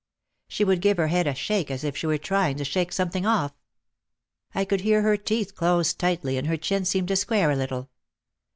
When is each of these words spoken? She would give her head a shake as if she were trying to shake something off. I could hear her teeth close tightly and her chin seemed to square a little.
She 0.47 0.63
would 0.63 0.81
give 0.81 0.97
her 0.97 1.09
head 1.09 1.27
a 1.27 1.35
shake 1.35 1.69
as 1.69 1.83
if 1.83 1.95
she 1.95 2.07
were 2.07 2.17
trying 2.17 2.57
to 2.57 2.65
shake 2.65 2.91
something 2.91 3.23
off. 3.23 3.53
I 4.55 4.65
could 4.65 4.81
hear 4.81 5.03
her 5.03 5.15
teeth 5.15 5.53
close 5.53 5.93
tightly 5.93 6.39
and 6.39 6.47
her 6.47 6.57
chin 6.57 6.85
seemed 6.85 7.09
to 7.09 7.15
square 7.15 7.51
a 7.51 7.55
little. 7.55 7.87